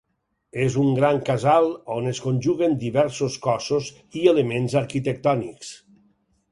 [0.61, 1.67] És un gran casal
[1.97, 3.93] on es conjuguen diversos cossos
[4.23, 5.75] i elements arquitectònics.